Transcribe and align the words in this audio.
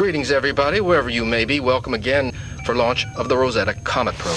Greetings, 0.00 0.32
everybody, 0.32 0.80
wherever 0.80 1.10
you 1.10 1.26
may 1.26 1.44
be. 1.44 1.60
Welcome 1.60 1.92
again 1.92 2.32
for 2.64 2.74
launch 2.74 3.04
of 3.16 3.28
the 3.28 3.36
Rosetta 3.36 3.74
Comet 3.84 4.14
probe. 4.14 4.34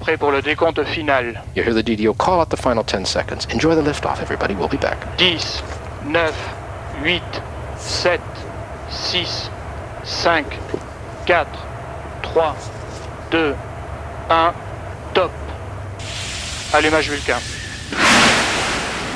Prêt 0.00 0.16
pour 0.16 0.30
le 0.30 0.40
décompte 0.42 0.84
final. 0.86 1.34
You 1.56 1.64
hear 1.64 1.74
the 1.74 1.82
DDO 1.82 2.16
call 2.16 2.40
out 2.40 2.50
the 2.50 2.56
final 2.56 2.84
10 2.84 3.04
seconds. 3.04 3.46
Enjoy 3.46 3.74
the 3.74 3.82
liftoff, 3.82 4.20
everybody. 4.20 4.54
We'll 4.54 4.68
be 4.68 4.76
back. 4.76 5.18
10, 5.18 5.40
9, 6.04 6.32
8, 7.04 7.22
7, 7.78 8.20
6, 8.90 9.50
5, 10.04 10.46
4, 11.26 11.36
3, 12.22 12.54
2, 13.32 13.54
1, 13.54 14.54
top. 15.14 15.32
Allumage 16.72 17.08
Vulcain. 17.08 17.40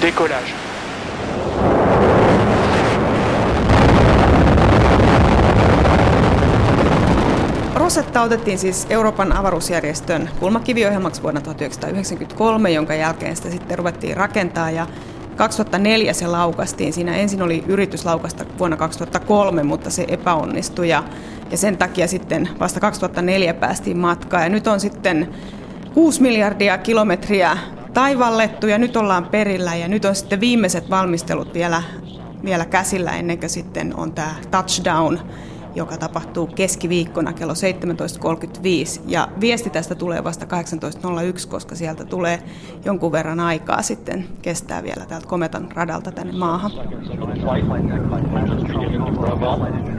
Décollage. 0.00 0.67
Rosetta 7.98 8.22
otettiin 8.22 8.58
siis 8.58 8.86
Euroopan 8.90 9.32
avaruusjärjestön 9.32 10.30
kulmakiviohjelmaksi 10.40 11.22
vuonna 11.22 11.40
1993, 11.40 12.70
jonka 12.70 12.94
jälkeen 12.94 13.36
sitä 13.36 13.50
sitten 13.50 13.78
ruvettiin 13.78 14.16
rakentaa 14.16 14.70
ja 14.70 14.86
2004 15.36 16.12
se 16.12 16.26
laukastiin. 16.26 16.92
Siinä 16.92 17.16
ensin 17.16 17.42
oli 17.42 17.64
yritys 17.66 18.04
laukasta 18.04 18.44
vuonna 18.58 18.76
2003, 18.76 19.62
mutta 19.62 19.90
se 19.90 20.04
epäonnistui 20.08 20.88
ja, 20.88 21.04
ja 21.50 21.56
sen 21.56 21.76
takia 21.76 22.08
sitten 22.08 22.48
vasta 22.60 22.80
2004 22.80 23.54
päästiin 23.54 23.98
matkaan. 23.98 24.42
Ja 24.42 24.48
nyt 24.48 24.66
on 24.66 24.80
sitten 24.80 25.34
6 25.94 26.22
miljardia 26.22 26.78
kilometriä 26.78 27.58
taivallettu 27.94 28.66
ja 28.66 28.78
nyt 28.78 28.96
ollaan 28.96 29.26
perillä 29.26 29.74
ja 29.74 29.88
nyt 29.88 30.04
on 30.04 30.14
sitten 30.14 30.40
viimeiset 30.40 30.90
valmistelut 30.90 31.54
vielä, 31.54 31.82
vielä 32.44 32.64
käsillä 32.64 33.10
ennen 33.16 33.38
kuin 33.38 33.50
sitten 33.50 33.96
on 33.96 34.12
tämä 34.12 34.34
touchdown 34.50 35.18
joka 35.78 35.96
tapahtuu 35.96 36.46
keskiviikkona 36.46 37.32
kello 37.32 37.52
17.35. 37.52 39.00
Ja 39.06 39.28
viesti 39.40 39.70
tästä 39.70 39.94
tulee 39.94 40.24
vasta 40.24 40.46
18.01, 41.40 41.48
koska 41.48 41.74
sieltä 41.74 42.04
tulee 42.04 42.42
jonkun 42.84 43.12
verran 43.12 43.40
aikaa 43.40 43.82
sitten, 43.82 44.28
kestää 44.42 44.82
vielä 44.82 45.06
täältä 45.06 45.26
Kometan 45.26 45.68
radalta 45.74 46.12
tänne 46.12 46.32
maahan. 46.32 46.70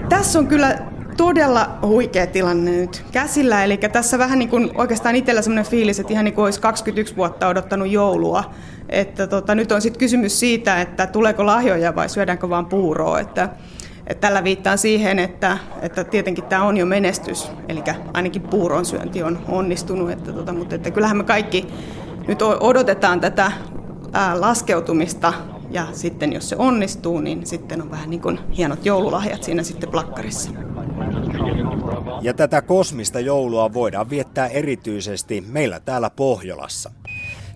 Tässä 0.10 0.40
on 0.40 0.48
kyllä 0.48 0.80
todella 1.18 1.70
huikea 1.82 2.28
tilanne 2.28 2.72
nyt 2.72 3.06
käsillä. 3.12 3.64
Eli 3.64 3.78
tässä 3.78 4.20
vähän 4.20 4.40
niin 4.40 4.50
kuin 4.50 4.72
oikeastaan 4.76 5.16
itsellä 5.16 5.42
sellainen 5.42 5.72
fiilis, 5.72 6.00
että 6.00 6.14
ihan 6.14 6.26
niin 6.26 6.36
kuin 6.36 6.46
olisi 6.46 6.62
21 6.62 7.16
vuotta 7.16 7.48
odottanut 7.48 7.88
joulua. 7.88 8.44
Että 8.90 9.28
tota, 9.28 9.56
nyt 9.56 9.72
on 9.72 9.82
sitten 9.82 10.00
kysymys 10.00 10.40
siitä, 10.40 10.82
että 10.82 11.08
tuleeko 11.08 11.46
lahjoja 11.46 11.96
vai 11.96 12.10
syödäänkö 12.10 12.50
vaan 12.50 12.66
puuroa. 12.66 13.20
Että 13.20 13.50
että 14.10 14.28
tällä 14.28 14.44
viittaan 14.44 14.78
siihen, 14.78 15.20
että, 15.20 15.58
että 15.82 16.04
tietenkin 16.04 16.44
tämä 16.44 16.64
on 16.64 16.78
jo 16.78 16.86
menestys, 16.86 17.52
eli 17.68 17.84
ainakin 18.14 18.42
puuron 18.42 18.86
syönti 18.86 19.24
on 19.24 19.40
onnistunut, 19.48 20.12
että, 20.12 20.34
tota, 20.34 20.54
mutta 20.54 20.76
että 20.76 20.92
kyllähän 20.92 21.18
me 21.18 21.24
kaikki 21.24 21.68
nyt 22.28 22.42
odotetaan 22.42 23.20
tätä 23.20 23.52
ää, 24.14 24.42
laskeutumista 24.42 25.34
ja 25.72 25.88
sitten 25.92 26.34
jos 26.34 26.50
se 26.50 26.56
onnistuu, 26.56 27.20
niin 27.20 27.46
sitten 27.46 27.82
on 27.82 27.92
vähän 27.92 28.10
niin 28.10 28.22
kuin 28.22 28.40
hienot 28.58 28.86
joululahjat 28.86 29.44
siinä 29.44 29.64
sitten 29.64 29.90
plakkarissa. 29.90 30.52
Ja 32.22 32.34
tätä 32.34 32.62
kosmista 32.62 33.20
joulua 33.20 33.74
voidaan 33.74 34.10
viettää 34.10 34.48
erityisesti 34.48 35.44
meillä 35.48 35.80
täällä 35.80 36.10
Pohjolassa. 36.10 36.92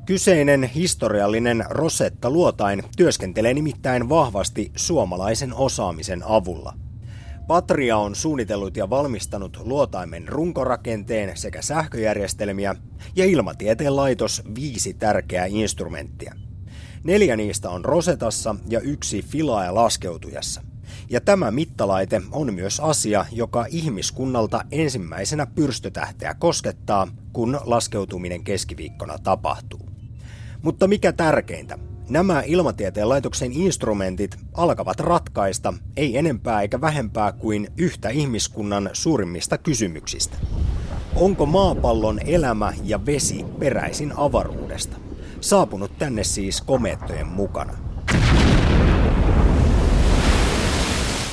Kyseinen 0.05 0.63
historiallinen 0.63 1.65
Rosetta 1.69 2.29
luotain 2.29 2.83
työskentelee 2.97 3.53
nimittäin 3.53 4.09
vahvasti 4.09 4.71
suomalaisen 4.75 5.53
osaamisen 5.53 6.23
avulla. 6.25 6.73
Patria 7.47 7.97
on 7.97 8.15
suunnitellut 8.15 8.77
ja 8.77 8.89
valmistanut 8.89 9.59
luotaimen 9.63 10.27
runkorakenteen 10.27 11.37
sekä 11.37 11.61
sähköjärjestelmiä 11.61 12.75
ja 13.15 13.25
ilmatieteen 13.25 13.95
laitos 13.95 14.43
viisi 14.55 14.93
tärkeää 14.93 15.45
instrumenttia. 15.45 16.35
Neljä 17.03 17.35
niistä 17.37 17.69
on 17.69 17.85
Rosetassa 17.85 18.55
ja 18.69 18.79
yksi 18.79 19.21
Filae 19.21 19.71
laskeutujassa. 19.71 20.61
Ja 21.09 21.21
tämä 21.21 21.51
mittalaite 21.51 22.21
on 22.31 22.53
myös 22.53 22.79
asia, 22.79 23.25
joka 23.31 23.65
ihmiskunnalta 23.69 24.65
ensimmäisenä 24.71 25.45
pyrstötähteä 25.45 26.33
koskettaa, 26.33 27.07
kun 27.33 27.59
laskeutuminen 27.63 28.43
keskiviikkona 28.43 29.17
tapahtuu. 29.17 29.82
Mutta 30.63 30.87
mikä 30.87 31.11
tärkeintä, 31.11 31.77
nämä 32.09 32.43
ilmatieteen 32.45 33.09
laitoksen 33.09 33.51
instrumentit 33.51 34.37
alkavat 34.53 34.99
ratkaista 34.99 35.73
ei 35.97 36.17
enempää 36.17 36.61
eikä 36.61 36.81
vähempää 36.81 37.31
kuin 37.31 37.67
yhtä 37.77 38.09
ihmiskunnan 38.09 38.89
suurimmista 38.93 39.57
kysymyksistä. 39.57 40.37
Onko 41.15 41.45
maapallon 41.45 42.19
elämä 42.25 42.73
ja 42.83 43.05
vesi 43.05 43.45
peräisin 43.59 44.13
avaruudesta? 44.17 44.97
Saapunut 45.41 45.97
tänne 45.97 46.23
siis 46.23 46.61
komeettojen 46.61 47.27
mukana. 47.27 47.73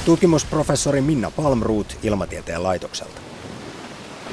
Tutkimusprofessori 0.05 1.01
Minna 1.01 1.31
Palmruut 1.31 1.97
Ilmatieteen 2.03 2.63
laitokselta. 2.63 3.21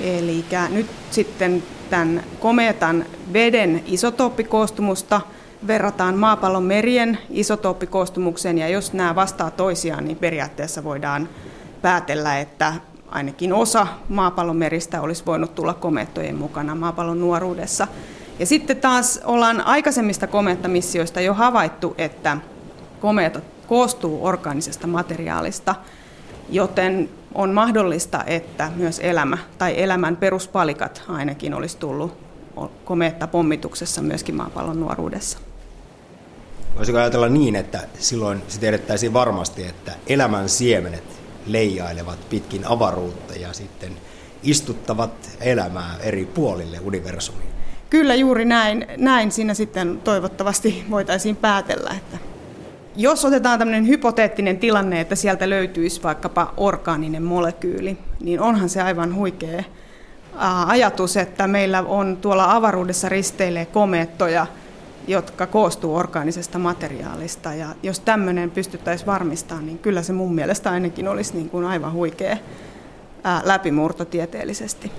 Eli 0.02 0.46
nyt 0.70 0.88
sitten 1.12 1.64
tämän 1.90 2.24
kometan 2.40 3.06
veden 3.34 3.84
isotooppikoostumusta 3.86 5.22
verrataan 5.68 6.16
maapallon 6.16 6.64
merien 6.64 7.18
isotooppikoostumukseen, 7.30 8.58
ja 8.58 8.68
jos 8.68 8.94
nämä 8.94 9.16
vastaa 9.16 9.52
toisiaan, 9.52 10.06
niin 10.06 10.18
periaatteessa 10.18 10.84
voidaan 10.84 11.30
päätellä, 11.82 12.40
että 12.40 12.74
ainakin 13.10 13.54
osa 13.54 13.88
maapallon 14.10 14.58
meristä 14.58 15.02
olisi 15.02 15.24
voinut 15.26 15.56
tulla 15.56 15.74
komeettojen 15.74 16.36
mukana 16.36 16.76
maapallon 16.76 17.20
nuoruudessa. 17.20 17.88
Ja 18.40 18.46
sitten 18.46 18.78
taas 18.78 19.20
ollaan 19.24 19.62
aikaisemmista 19.62 20.28
komeettamissioista 20.28 21.22
jo 21.22 21.34
havaittu, 21.34 21.96
että 21.98 22.38
komeetat 23.02 23.44
koostuu 23.68 24.26
orgaanisesta 24.26 24.88
materiaalista, 24.88 25.76
joten 26.50 27.10
on 27.36 27.54
mahdollista, 27.54 28.24
että 28.24 28.72
myös 28.76 29.00
elämä 29.00 29.38
tai 29.58 29.82
elämän 29.82 30.18
peruspalikat 30.18 31.04
ainakin 31.08 31.54
olisi 31.54 31.78
tullut 31.78 32.18
komeetta 32.86 33.28
pommituksessa 33.28 34.02
myöskin 34.02 34.36
maapallon 34.36 34.80
nuoruudessa. 34.80 35.38
Voisiko 36.78 36.98
ajatella 36.98 37.30
niin, 37.30 37.56
että 37.56 37.80
silloin 38.00 38.42
se 38.48 38.60
tiedettäisiin 38.60 39.14
varmasti, 39.14 39.64
että 39.64 39.92
elämän 40.08 40.50
siemenet 40.50 41.04
leijailevat 41.48 42.30
pitkin 42.30 42.68
avaruutta 42.68 43.34
ja 43.34 43.54
sitten 43.54 43.92
istuttavat 44.44 45.12
elämää 45.42 45.96
eri 46.02 46.26
puolille 46.26 46.80
universumiin? 46.80 47.50
Kyllä 47.90 48.16
juuri 48.16 48.46
näin. 48.46 48.88
Näin 48.98 49.32
siinä 49.32 49.54
sitten 49.54 50.02
toivottavasti 50.04 50.86
voitaisiin 50.90 51.36
päätellä, 51.36 51.90
että 51.98 52.18
jos 52.98 53.26
otetaan 53.26 53.60
tämmöinen 53.60 53.88
hypoteettinen 53.88 54.58
tilanne, 54.58 55.02
että 55.02 55.16
sieltä 55.16 55.50
löytyisi 55.50 56.04
vaikkapa 56.04 56.54
orgaaninen 56.58 57.24
molekyyli, 57.24 57.98
niin 58.20 58.40
onhan 58.40 58.70
se 58.70 58.82
aivan 58.82 59.16
huikea 59.16 59.64
ajatus, 60.68 61.18
että 61.18 61.48
meillä 61.48 61.82
on 61.82 62.18
tuolla 62.22 62.56
avaruudessa 62.56 63.10
risteilee 63.10 63.66
komeettoja, 63.66 64.48
jotka 65.08 65.48
koostuu 65.48 65.96
orgaanisesta 65.96 66.60
materiaalista. 66.60 67.54
Ja 67.54 67.68
jos 67.84 68.00
tämmöinen 68.00 68.52
pystyttäisiin 68.52 69.08
varmistamaan, 69.08 69.66
niin 69.66 69.80
kyllä 69.80 70.02
se 70.02 70.14
mun 70.14 70.36
mielestä 70.36 70.72
ainakin 70.72 71.08
olisi 71.08 71.34
niin 71.34 71.50
kuin 71.50 71.66
aivan 71.66 71.94
huikea 71.94 72.38
läpimurto 73.44 74.06
tieteellisesti. 74.06 74.92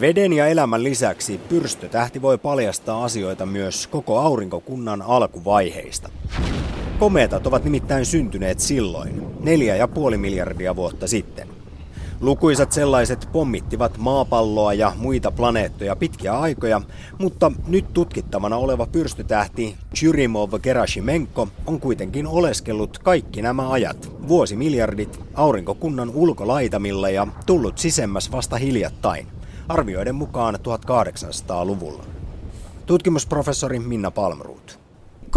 Veden 0.00 0.32
ja 0.32 0.46
elämän 0.46 0.84
lisäksi 0.84 1.40
pyrstötähti 1.48 2.22
voi 2.22 2.38
paljastaa 2.38 3.04
asioita 3.04 3.46
myös 3.46 3.86
koko 3.86 4.18
aurinkokunnan 4.18 5.02
alkuvaiheista. 5.02 6.08
Komeetat 6.98 7.46
ovat 7.46 7.64
nimittäin 7.64 8.06
syntyneet 8.06 8.60
silloin, 8.60 9.22
neljä 9.40 9.76
ja 9.76 9.88
puoli 9.88 10.18
miljardia 10.18 10.76
vuotta 10.76 11.06
sitten. 11.06 11.48
Lukuisat 12.20 12.72
sellaiset 12.72 13.28
pommittivat 13.32 13.98
maapalloa 13.98 14.74
ja 14.74 14.92
muita 14.96 15.30
planeettoja 15.30 15.96
pitkiä 15.96 16.38
aikoja, 16.38 16.80
mutta 17.18 17.52
nyt 17.66 17.92
tutkittavana 17.92 18.56
oleva 18.56 18.86
pyrstötähti 18.86 19.76
Churimov 19.94 20.50
Gerashimenko 20.62 21.48
on 21.66 21.80
kuitenkin 21.80 22.26
oleskellut 22.26 22.98
kaikki 22.98 23.42
nämä 23.42 23.70
ajat, 23.70 24.12
vuosimiljardit, 24.28 25.20
aurinkokunnan 25.34 26.10
ulkolaitamilla 26.10 27.10
ja 27.10 27.26
tullut 27.46 27.78
sisemmäs 27.78 28.32
vasta 28.32 28.56
hiljattain, 28.56 29.26
arvioiden 29.68 30.14
mukaan 30.14 30.54
1800-luvulla. 30.54 32.04
Tutkimusprofessori 32.86 33.78
Minna 33.78 34.10
Palmruut. 34.10 34.87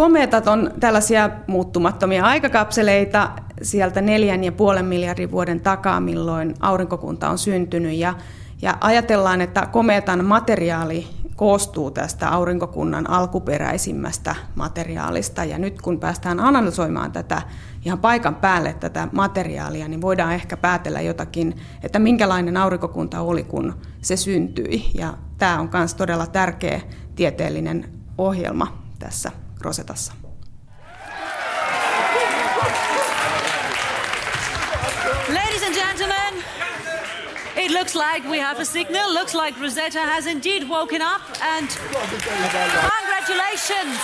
Kometat 0.01 0.47
on 0.47 0.71
tällaisia 0.79 1.29
muuttumattomia 1.47 2.25
aikakapseleita 2.25 3.29
sieltä 3.61 4.01
neljän 4.01 4.43
ja 4.43 4.51
puolen 4.51 4.85
miljardin 4.85 5.31
vuoden 5.31 5.61
takaa, 5.61 5.99
milloin 5.99 6.55
aurinkokunta 6.59 7.29
on 7.29 7.37
syntynyt. 7.37 7.97
Ja, 7.97 8.13
ja 8.61 8.77
ajatellaan, 8.81 9.41
että 9.41 9.65
kometan 9.71 10.25
materiaali 10.25 11.07
koostuu 11.35 11.91
tästä 11.91 12.29
aurinkokunnan 12.29 13.09
alkuperäisimmästä 13.09 14.35
materiaalista. 14.55 15.43
Ja 15.43 15.57
nyt 15.57 15.81
kun 15.81 15.99
päästään 15.99 16.39
analysoimaan 16.39 17.11
tätä 17.11 17.41
ihan 17.85 17.99
paikan 17.99 18.35
päälle 18.35 18.73
tätä 18.73 19.07
materiaalia, 19.11 19.87
niin 19.87 20.01
voidaan 20.01 20.33
ehkä 20.33 20.57
päätellä 20.57 21.01
jotakin, 21.01 21.57
että 21.83 21.99
minkälainen 21.99 22.57
aurinkokunta 22.57 23.21
oli, 23.21 23.43
kun 23.43 23.73
se 24.01 24.15
syntyi. 24.15 24.91
Ja 24.93 25.13
tämä 25.37 25.59
on 25.59 25.69
myös 25.73 25.93
todella 25.93 26.27
tärkeä 26.27 26.81
tieteellinen 27.15 27.89
ohjelma 28.17 28.77
tässä 28.99 29.31
Rosetassa. 29.61 30.13
Ladies 35.29 35.63
and 35.63 35.75
gentlemen, 35.75 36.43
it 37.55 37.71
looks 37.71 37.95
like 37.95 38.23
we 38.29 38.39
have 38.39 38.59
a 38.59 38.65
signal. 38.65 39.13
Looks 39.13 39.33
like 39.33 39.59
Rosetta 39.59 39.99
has 39.99 40.25
indeed 40.25 40.67
woken 40.69 41.01
up 41.01 41.21
and 41.41 41.69
congratulations. 43.29 43.99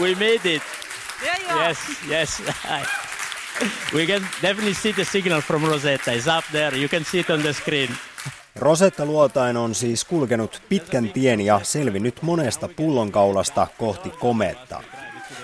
We 0.00 0.14
made 0.14 0.44
it. 0.46 0.62
There 1.22 1.40
you 1.40 1.48
are. 1.48 1.68
Yes, 1.68 1.78
yes. 2.08 2.40
we 3.94 4.06
can 4.06 4.22
definitely 4.40 4.74
see 4.74 4.92
the 4.92 5.04
signal 5.04 5.40
from 5.40 5.64
Rosetta. 5.64 6.14
It's 6.14 6.26
up 6.26 6.44
there. 6.52 6.74
You 6.74 6.88
can 6.88 7.04
see 7.04 7.20
it 7.20 7.30
on 7.30 7.42
the 7.42 7.54
screen. 7.54 7.90
Rosetta 8.56 9.06
Luotain 9.06 9.56
on 9.56 9.74
siis 9.74 10.04
kulkenut 10.04 10.62
pitkän 10.68 11.08
tien 11.08 11.40
ja 11.40 11.60
selvinnyt 11.62 12.22
monesta 12.22 12.68
pullonkaulasta 12.76 13.66
kohti 13.78 14.10
komeettaa. 14.10 14.82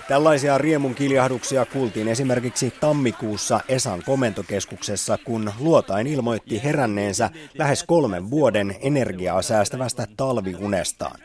Tällaisia 0.09 0.59
riemun 0.59 0.95
kiljahduksia 0.95 1.67
kuultiin 1.67 2.09
esimerkiksi 2.09 2.73
tammikuussa 2.81 3.61
Esan 3.69 4.03
komentokeskuksessa, 4.07 5.19
kun 5.25 5.53
Luotain 5.59 6.07
ilmoitti 6.07 6.65
heränneensä 6.65 7.31
lähes 7.55 7.85
kolmen 7.85 8.31
vuoden 8.31 8.77
energiaa 8.81 9.43
säästävästä 9.43 10.07
talviunestaan. 10.17 11.21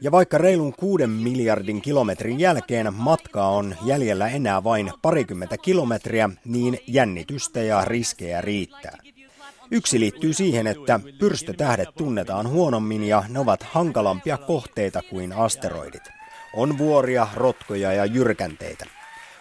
Ja 0.00 0.10
vaikka 0.10 0.38
reilun 0.38 0.72
kuuden 0.72 1.10
miljardin 1.10 1.82
kilometrin 1.82 2.40
jälkeen 2.40 2.94
matkaa 2.94 3.48
on 3.48 3.76
jäljellä 3.84 4.28
enää 4.28 4.64
vain 4.64 4.92
parikymmentä 5.02 5.58
kilometriä, 5.58 6.30
niin 6.44 6.78
jännitystä 6.86 7.62
ja 7.62 7.84
riskejä 7.84 8.40
riittää. 8.40 8.98
Yksi 9.74 10.00
liittyy 10.00 10.32
siihen, 10.32 10.66
että 10.66 11.00
pyrstötähdet 11.18 11.88
tunnetaan 11.96 12.48
huonommin 12.48 13.04
ja 13.04 13.24
ne 13.28 13.38
ovat 13.38 13.62
hankalampia 13.62 14.38
kohteita 14.38 15.02
kuin 15.10 15.32
asteroidit. 15.32 16.02
On 16.54 16.78
vuoria, 16.78 17.28
rotkoja 17.34 17.92
ja 17.92 18.04
jyrkänteitä. 18.04 18.86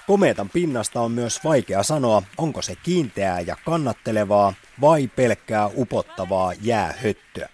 Komeetan 0.08 0.50
pinnasta 0.50 1.02
on 1.02 1.12
myös 1.12 1.44
vaikea 1.44 1.84
sanoa, 1.84 2.24
onko 2.38 2.62
se 2.62 2.76
kiinteää 2.84 3.40
ja 3.40 3.56
kannattelevaa 3.66 4.54
vai 4.82 5.08
pelkkää 5.08 5.70
upottavaa 5.78 6.54
jäähöttöä. 6.62 7.50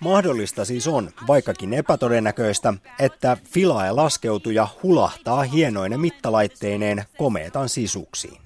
Mahdollista 0.00 0.64
siis 0.64 0.88
on, 0.88 1.10
vaikkakin 1.26 1.74
epätodennäköistä, 1.74 2.74
että 2.98 3.36
Philae 3.52 3.92
laskeutuja 3.92 4.68
hulahtaa 4.82 5.42
hienoine 5.42 5.96
mittalaitteineen 5.96 7.04
komeetan 7.18 7.68
sisuksiin. 7.68 8.43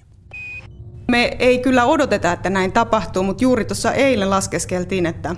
Me 1.11 1.37
ei 1.39 1.59
kyllä 1.59 1.85
odoteta, 1.85 2.33
että 2.33 2.51
näin 2.51 2.73
tapahtuu, 2.73 3.23
mutta 3.23 3.45
juuri 3.45 3.65
tuossa 3.65 3.93
eilen 3.93 4.31
laskeskeltiin, 4.31 5.07
että, 5.07 5.37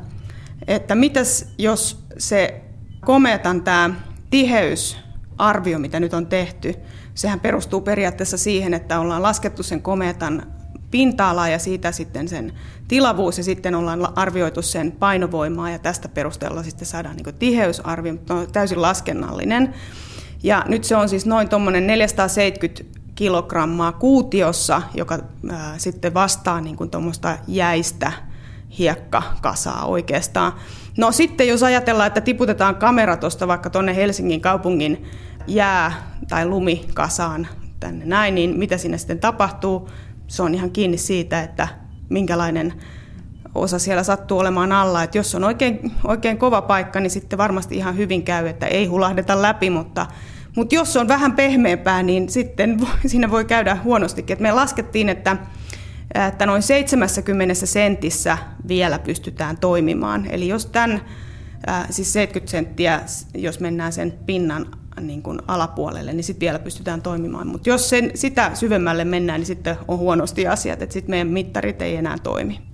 että 0.66 0.94
mitäs 0.94 1.46
jos 1.58 2.04
se 2.18 2.60
kometan 3.00 3.62
tämä 3.62 3.94
tiheysarvio, 4.30 5.78
mitä 5.78 6.00
nyt 6.00 6.14
on 6.14 6.26
tehty, 6.26 6.74
sehän 7.14 7.40
perustuu 7.40 7.80
periaatteessa 7.80 8.36
siihen, 8.36 8.74
että 8.74 9.00
ollaan 9.00 9.22
laskettu 9.22 9.62
sen 9.62 9.82
kometan 9.82 10.52
pinta-alaa 10.90 11.48
ja 11.48 11.58
siitä 11.58 11.92
sitten 11.92 12.28
sen 12.28 12.52
tilavuus 12.88 13.38
ja 13.38 13.44
sitten 13.44 13.74
ollaan 13.74 14.18
arvioitu 14.18 14.62
sen 14.62 14.92
painovoimaa 14.92 15.70
ja 15.70 15.78
tästä 15.78 16.08
perusteella 16.08 16.62
sitten 16.62 16.86
saadaan 16.86 17.16
niin 17.16 17.34
tiheysarvio, 17.34 18.12
mutta 18.12 18.34
on 18.34 18.52
täysin 18.52 18.82
laskennallinen. 18.82 19.74
Ja 20.42 20.64
nyt 20.68 20.84
se 20.84 20.96
on 20.96 21.08
siis 21.08 21.26
noin 21.26 21.48
tuommoinen 21.48 21.86
470 21.86 22.99
kilogrammaa 23.20 23.92
kuutiossa, 23.92 24.82
joka 24.94 25.18
ää, 25.50 25.78
sitten 25.78 26.14
vastaa 26.14 26.60
niin 26.60 26.76
kuin 26.76 26.90
tuommoista 26.90 27.38
jäistä 27.48 28.12
hiekkakasaa 28.78 29.84
oikeastaan. 29.84 30.52
No 30.98 31.12
sitten 31.12 31.48
jos 31.48 31.62
ajatellaan, 31.62 32.06
että 32.06 32.20
tiputetaan 32.20 32.76
kamera 32.76 33.16
tuosta 33.16 33.48
vaikka 33.48 33.70
tuonne 33.70 33.96
Helsingin 33.96 34.40
kaupungin 34.40 35.04
jää- 35.46 35.92
tai 36.28 36.46
lumikasaan 36.46 37.48
tänne 37.80 38.04
näin, 38.04 38.34
niin 38.34 38.58
mitä 38.58 38.78
siinä 38.78 38.96
sitten 38.96 39.20
tapahtuu? 39.20 39.88
Se 40.26 40.42
on 40.42 40.54
ihan 40.54 40.70
kiinni 40.70 40.98
siitä, 40.98 41.40
että 41.42 41.68
minkälainen 42.08 42.74
osa 43.54 43.78
siellä 43.78 44.02
sattuu 44.02 44.38
olemaan 44.38 44.72
alla. 44.72 45.02
Että 45.02 45.18
jos 45.18 45.34
on 45.34 45.44
oikein, 45.44 45.92
oikein 46.04 46.38
kova 46.38 46.62
paikka, 46.62 47.00
niin 47.00 47.10
sitten 47.10 47.38
varmasti 47.38 47.76
ihan 47.76 47.96
hyvin 47.96 48.22
käy, 48.22 48.46
että 48.46 48.66
ei 48.66 48.86
hulahdeta 48.86 49.42
läpi, 49.42 49.70
mutta 49.70 50.06
mutta 50.60 50.74
jos 50.74 50.96
on 50.96 51.08
vähän 51.08 51.32
pehmeämpää, 51.32 52.02
niin 52.02 52.28
sitten 52.28 52.78
siinä 53.06 53.30
voi 53.30 53.44
käydä 53.44 53.76
huonostikin. 53.84 54.34
Et 54.34 54.40
me 54.40 54.52
laskettiin, 54.52 55.08
että, 55.08 55.36
että 56.28 56.46
noin 56.46 56.62
70 56.62 57.54
sentissä 57.54 58.38
vielä 58.68 58.98
pystytään 58.98 59.58
toimimaan. 59.58 60.26
Eli 60.30 60.48
jos 60.48 60.66
tämän, 60.66 61.00
siis 61.90 62.12
70 62.12 62.50
senttiä, 62.50 63.00
jos 63.34 63.60
mennään 63.60 63.92
sen 63.92 64.12
pinnan 64.26 64.66
niin 65.00 65.22
kuin 65.22 65.38
alapuolelle, 65.48 66.12
niin 66.12 66.24
sitten 66.24 66.46
vielä 66.46 66.58
pystytään 66.58 67.02
toimimaan. 67.02 67.46
Mutta 67.46 67.68
jos 67.68 67.88
sen, 67.88 68.10
sitä 68.14 68.50
syvemmälle 68.54 69.04
mennään, 69.04 69.40
niin 69.40 69.46
sitten 69.46 69.76
on 69.88 69.98
huonosti 69.98 70.46
asiat, 70.46 70.82
että 70.82 70.92
sitten 70.92 71.10
meidän 71.10 71.28
mittarit 71.28 71.82
ei 71.82 71.96
enää 71.96 72.16
toimi. 72.22 72.69